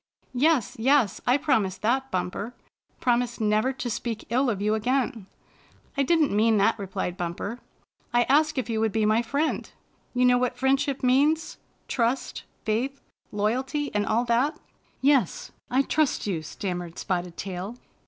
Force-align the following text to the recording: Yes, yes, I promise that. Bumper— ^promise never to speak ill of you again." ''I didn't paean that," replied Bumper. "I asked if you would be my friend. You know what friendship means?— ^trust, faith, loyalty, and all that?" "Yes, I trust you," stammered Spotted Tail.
Yes, 0.33 0.75
yes, 0.79 1.21
I 1.27 1.37
promise 1.37 1.77
that. 1.77 2.09
Bumper— 2.09 2.55
^promise 3.03 3.39
never 3.39 3.71
to 3.73 3.87
speak 3.87 4.25
ill 4.31 4.49
of 4.49 4.59
you 4.59 4.73
again." 4.73 5.27
''I 5.95 6.01
didn't 6.03 6.29
paean 6.35 6.57
that," 6.57 6.79
replied 6.79 7.17
Bumper. 7.17 7.59
"I 8.11 8.23
asked 8.23 8.57
if 8.57 8.67
you 8.67 8.79
would 8.79 8.91
be 8.91 9.05
my 9.05 9.21
friend. 9.21 9.69
You 10.15 10.25
know 10.25 10.39
what 10.39 10.57
friendship 10.57 11.03
means?— 11.03 11.59
^trust, 11.87 12.41
faith, 12.65 12.99
loyalty, 13.31 13.93
and 13.93 14.07
all 14.07 14.25
that?" 14.25 14.57
"Yes, 15.01 15.51
I 15.69 15.83
trust 15.83 16.25
you," 16.25 16.41
stammered 16.41 16.97
Spotted 16.97 17.37
Tail. 17.37 17.75